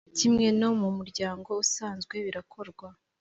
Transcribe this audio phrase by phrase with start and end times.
[0.17, 2.87] Kimwe no mu muryango usanzwe birakorwa.